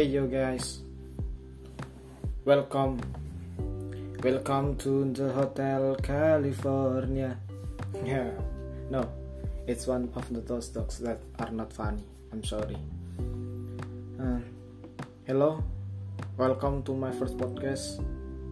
Hey 0.00 0.12
yo 0.16 0.24
guys, 0.26 0.78
welcome, 2.48 2.96
welcome 4.24 4.72
to 4.80 5.12
the 5.12 5.28
Hotel 5.30 5.92
California. 6.00 7.36
Yeah, 8.08 8.30
no, 8.88 9.04
it's 9.68 9.84
one 9.86 10.08
of 10.16 10.24
the 10.32 10.40
those 10.40 10.68
dogs 10.72 11.00
that 11.04 11.20
are 11.38 11.50
not 11.52 11.68
funny. 11.76 12.00
I'm 12.32 12.40
sorry. 12.42 12.78
Uh, 14.18 14.40
hello, 15.28 15.60
welcome 16.40 16.80
to 16.88 16.96
my 16.96 17.12
first 17.20 17.36
podcast. 17.36 18.00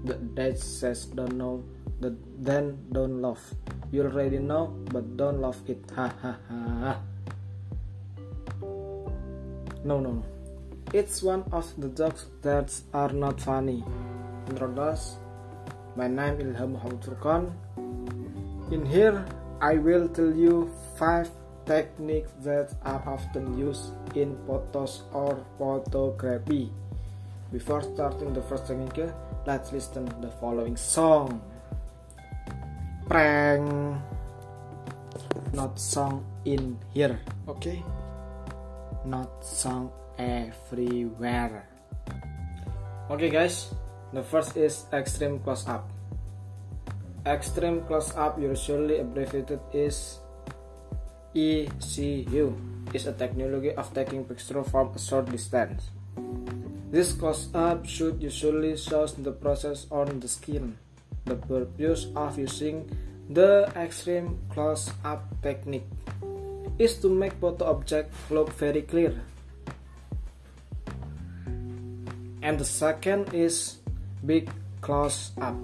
The 0.05 0.21
dad 0.37 0.59
says 0.61 1.07
don't 1.09 1.33
know, 1.41 1.65
the 2.05 2.13
then 2.37 2.77
don't 2.93 3.23
love. 3.25 3.41
You 3.91 4.03
already 4.05 4.37
know, 4.39 4.77
but 4.93 5.17
don't 5.17 5.41
love 5.41 5.57
it. 5.67 5.81
Ha 5.97 6.13
ha 6.21 6.37
ha. 6.51 7.01
No 8.61 9.97
no 9.99 10.13
no. 10.21 10.25
It's 10.95 11.21
one 11.23 11.45
of 11.53 11.69
the 11.77 11.91
jokes 11.93 12.25
that 12.41 12.73
are 12.95 13.13
not 13.13 13.43
funny. 13.43 13.85
Introduce. 14.49 15.19
My 16.01 16.09
name 16.09 16.41
is 16.41 16.57
Ilham 16.57 16.81
Hamturkan. 16.81 17.53
In 18.73 18.87
here, 18.89 19.21
I 19.61 19.77
will 19.77 20.09
tell 20.09 20.33
you 20.33 20.73
five 20.99 21.29
techniques 21.69 22.33
that 22.41 22.73
are 22.89 23.05
often 23.07 23.53
used 23.61 23.93
in 24.17 24.33
photos 24.49 25.03
or 25.13 25.37
photography. 25.61 26.73
Before 27.53 27.83
starting 27.85 28.33
the 28.33 28.41
first 28.49 28.65
technique, 28.67 29.13
let's 29.45 29.69
listen 29.73 30.07
to 30.09 30.17
the 30.25 30.33
following 30.41 30.75
song. 30.81 31.43
Prank. 33.07 34.01
Not 35.53 35.77
song 35.79 36.25
in 36.49 36.79
here. 36.97 37.21
Okay 37.47 37.85
not 39.09 39.41
sung 39.45 39.89
everywhere. 40.21 41.65
Okay, 43.11 43.31
guys, 43.33 43.73
the 44.13 44.21
first 44.23 44.53
is 44.61 44.85
extreme 44.93 45.39
close 45.41 45.65
up. 45.67 45.89
Extreme 47.27 47.83
close 47.89 48.13
up, 48.17 48.37
usually 48.39 49.01
abbreviated 49.01 49.61
is 49.73 50.19
ECU, 51.35 52.53
is 52.93 53.07
a 53.09 53.13
technology 53.17 53.73
of 53.73 53.89
taking 53.97 54.25
picture 54.25 54.61
from 54.65 54.93
a 54.95 54.99
short 55.01 55.27
distance. 55.33 55.89
This 56.91 57.13
close 57.13 57.49
up 57.55 57.85
shoot 57.85 58.21
usually 58.21 58.77
shows 58.77 59.13
the 59.17 59.33
process 59.33 59.87
on 59.91 60.21
the 60.21 60.29
skin. 60.29 60.77
The 61.29 61.37
purpose 61.37 62.07
of 62.17 62.39
using 62.41 62.89
the 63.29 63.69
extreme 63.77 64.39
close 64.57 64.89
up 65.05 65.21
technique 65.45 65.85
is 66.79 66.97
to 67.03 67.09
make 67.11 67.33
photo 67.43 67.65
object 67.67 68.15
look 68.31 68.53
very 68.55 68.83
clear. 68.83 69.13
And 72.41 72.57
the 72.59 72.65
second 72.65 73.35
is 73.35 73.79
big 74.25 74.49
close 74.81 75.33
up. 75.43 75.57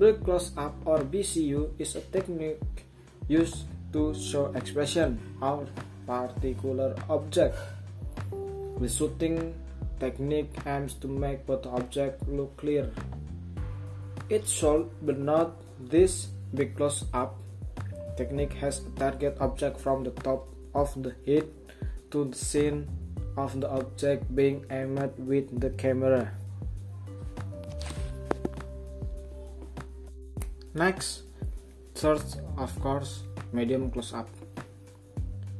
Big 0.00 0.24
close 0.24 0.52
up 0.56 0.74
or 0.88 1.00
BCU 1.04 1.68
is 1.78 1.94
a 1.96 2.00
technique 2.00 2.86
used 3.28 3.66
to 3.92 4.14
show 4.16 4.46
expression 4.56 5.20
of 5.42 5.68
particular 6.08 6.96
object. 7.10 7.54
The 8.80 8.88
shooting 8.88 9.52
technique 10.00 10.48
aims 10.64 10.94
to 11.04 11.08
make 11.08 11.44
photo 11.46 11.70
object 11.76 12.24
look 12.28 12.56
clear. 12.56 12.88
It 14.32 14.48
should 14.48 14.88
but 15.04 15.18
not 15.18 15.60
this 15.78 16.28
big 16.56 16.74
close 16.76 17.04
up 17.12 17.36
technique 18.18 18.54
has 18.58 18.80
a 18.84 18.90
target 18.98 19.36
object 19.38 19.78
from 19.78 20.02
the 20.02 20.10
top 20.10 20.48
of 20.74 20.90
the 21.06 21.14
head 21.24 21.46
to 22.10 22.24
the 22.24 22.34
scene 22.34 22.82
of 23.38 23.54
the 23.60 23.68
object 23.70 24.24
being 24.34 24.66
aimed 24.74 25.12
with 25.18 25.46
the 25.64 25.70
camera. 25.78 26.26
Next, 30.74 31.22
third, 31.94 32.26
of 32.58 32.72
course, 32.82 33.22
medium 33.52 33.88
close 33.88 34.12
up. 34.12 34.28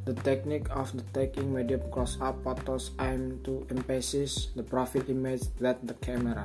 The 0.04 0.14
technique 0.26 0.66
of 0.74 0.90
the 0.96 1.04
taking 1.14 1.54
medium 1.54 1.82
close 1.92 2.18
up 2.20 2.42
photos 2.42 2.90
aim 2.98 3.38
to 3.44 3.54
emphasize 3.70 4.48
the 4.56 4.64
profile 4.64 5.04
image 5.08 5.46
that 5.62 5.86
the 5.86 5.94
camera. 6.06 6.44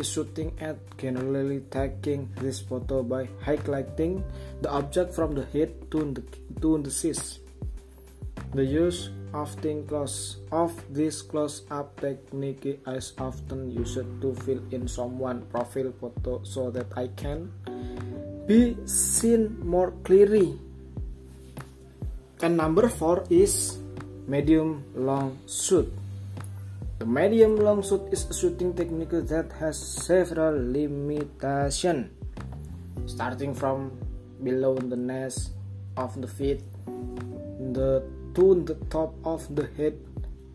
is 0.00 0.08
shooting 0.14 0.50
at 0.60 0.76
generally 0.98 1.60
taking 1.70 2.28
this 2.40 2.60
photo 2.60 3.02
by 3.02 3.26
highlighting 3.44 4.22
the 4.62 4.70
object 4.70 5.14
from 5.14 5.34
the 5.34 5.44
head 5.56 5.72
to 5.90 6.12
the, 6.12 6.22
to 6.60 6.78
the 6.78 6.90
seas. 6.90 7.40
The 8.54 8.64
use 8.64 9.10
of 9.34 9.54
close 9.88 10.38
of 10.52 10.72
this 10.90 11.20
close-up 11.20 12.00
technique 12.00 12.80
is 12.86 13.12
often 13.18 13.70
used 13.70 13.98
to 14.22 14.34
fill 14.46 14.62
in 14.70 14.88
someone 14.88 15.42
profile 15.50 15.92
photo 16.00 16.40
so 16.44 16.70
that 16.70 16.86
I 16.96 17.08
can 17.08 17.50
be 18.46 18.76
seen 18.86 19.60
more 19.60 19.90
clearly. 20.02 20.58
And 22.40 22.56
number 22.56 22.88
four 22.88 23.24
is 23.28 23.78
medium 24.26 24.84
long 24.94 25.38
shoot. 25.46 25.92
The 26.98 27.06
medium 27.06 27.54
long 27.54 27.80
shot 27.88 28.08
is 28.10 28.26
a 28.28 28.34
shooting 28.34 28.74
technique 28.74 29.14
that 29.30 29.52
has 29.60 29.78
several 29.78 30.54
limitations, 30.58 32.10
starting 33.06 33.54
from 33.54 33.92
below 34.42 34.74
the 34.74 34.96
nest 34.96 35.52
of 35.96 36.20
the 36.20 36.26
feet, 36.26 36.58
the 37.72 38.02
to 38.34 38.64
the 38.70 38.74
top 38.90 39.14
of 39.24 39.46
the 39.54 39.68
head, 39.78 39.94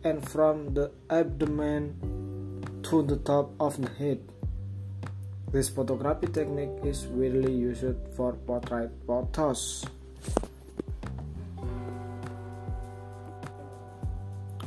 and 0.04 0.20
from 0.28 0.74
the 0.74 0.90
abdomen 1.08 1.82
to 2.92 3.00
the 3.02 3.16
top 3.32 3.50
of 3.58 3.80
the 3.80 3.88
head. 4.02 4.20
This 5.50 5.70
photography 5.70 6.28
technique 6.30 6.76
is 6.84 7.06
widely 7.06 7.54
used 7.56 7.88
for 8.14 8.34
portrait 8.44 8.92
photos. 9.06 9.86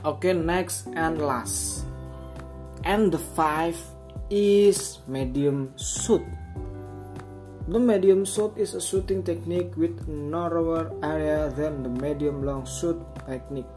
Oke, 0.07 0.31
okay, 0.31 0.40
next 0.40 0.88
and 0.95 1.19
last. 1.19 1.84
And 2.88 3.12
the 3.12 3.19
five 3.19 3.75
is 4.31 5.03
medium 5.03 5.75
suit. 5.75 6.23
The 7.68 7.75
medium 7.75 8.23
suit 8.23 8.56
is 8.56 8.72
a 8.72 8.79
shooting 8.79 9.19
technique 9.19 9.75
with 9.75 10.00
narrower 10.07 10.96
area 11.03 11.51
than 11.59 11.84
the 11.84 11.91
medium 11.91 12.40
long 12.40 12.63
suit 12.63 12.96
technique. 13.28 13.67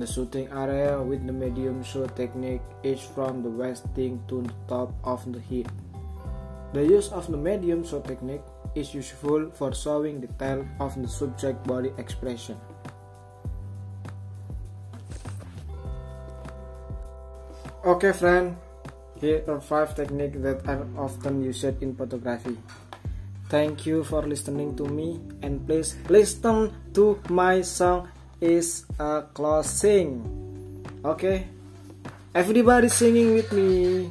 The 0.00 0.08
shooting 0.08 0.48
area 0.56 1.04
with 1.04 1.28
the 1.28 1.36
medium 1.36 1.84
suit 1.84 2.16
technique 2.16 2.64
is 2.80 3.04
from 3.04 3.44
the 3.44 3.52
westing 3.52 4.24
to 4.32 4.40
the 4.40 4.56
top 4.72 4.88
of 5.04 5.20
the 5.36 5.40
hip. 5.52 5.68
The 6.72 6.80
use 6.80 7.12
of 7.12 7.28
the 7.28 7.36
medium 7.36 7.84
shoot 7.84 8.08
technique 8.08 8.44
is 8.72 8.96
useful 8.96 9.52
for 9.52 9.76
showing 9.76 10.24
detail 10.24 10.64
of 10.80 10.96
the 10.96 11.04
subject 11.04 11.60
body 11.68 11.92
expression. 12.00 12.56
Okay 17.86 18.10
friend, 18.10 18.58
here 19.22 19.44
are 19.46 19.62
five 19.62 19.94
techniques 19.94 20.42
that 20.42 20.58
are 20.66 20.82
often 20.98 21.38
used 21.38 21.62
in 21.78 21.94
photography. 21.94 22.58
Thank 23.48 23.86
you 23.86 24.02
for 24.02 24.26
listening 24.26 24.74
to 24.74 24.90
me 24.90 25.22
and 25.38 25.62
please 25.62 25.94
listen 26.10 26.74
to 26.98 27.14
my 27.30 27.62
song 27.62 28.10
is 28.42 28.90
a 28.98 29.22
closing. 29.30 30.18
Okay? 31.06 31.46
Everybody 32.34 32.90
singing 32.90 33.38
with 33.38 33.54
me. 33.54 34.10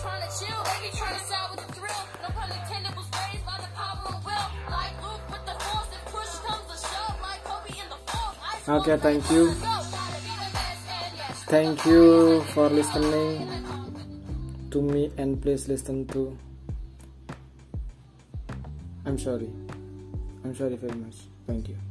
trying 0.00 0.22
to 0.22 0.38
chill. 0.38 0.60
trying 0.96 1.12
to 1.12 1.36
with 1.52 1.62
the 1.68 1.72
thrill. 1.76 2.00
No 2.24 2.28
pun 2.36 2.48
intended 2.56 2.92
was 2.96 3.08
raised 3.20 3.44
by 3.44 3.56
the 3.64 3.70
power 3.76 4.00
of 4.08 4.18
will. 4.28 4.48
Like 4.76 4.94
Luke 5.04 5.26
with 5.32 5.44
the 5.48 5.56
force 5.64 5.92
and 5.96 6.04
push 6.12 6.32
comes 6.46 6.66
the 6.72 6.78
shove. 6.84 7.16
Like 7.28 7.42
Kobe 7.48 7.72
in 7.82 7.88
the 7.92 8.00
fall. 8.08 8.76
Okay, 8.80 8.96
thank 9.06 9.24
you. 9.34 9.44
Thank 11.52 11.84
you 11.86 12.42
for 12.54 12.68
listening 12.70 13.50
to 14.70 14.78
me 14.82 15.12
and 15.18 15.42
please 15.42 15.68
listen 15.68 16.06
to. 16.14 16.36
I'm 19.04 19.18
sorry. 19.18 19.50
I'm 20.44 20.54
sorry 20.54 20.76
very 20.76 20.96
much. 20.96 21.28
Thank 21.46 21.68
you. 21.68 21.89